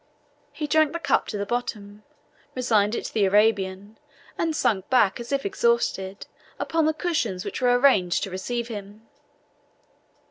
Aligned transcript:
He 0.51 0.65
drained 0.65 0.95
the 0.95 0.99
cup 0.99 1.27
to 1.27 1.37
the 1.37 1.45
bottom, 1.45 2.01
resigned 2.55 2.95
it 2.95 3.05
to 3.05 3.13
the 3.13 3.25
Arabian, 3.25 3.99
and 4.35 4.55
sunk 4.55 4.89
back, 4.89 5.19
as 5.19 5.31
if 5.31 5.45
exhausted, 5.45 6.25
upon 6.57 6.87
the 6.87 6.93
cushions 6.95 7.45
which 7.45 7.61
were 7.61 7.77
arranged 7.77 8.23
to 8.23 8.31
receive 8.31 8.67
him. 8.67 9.07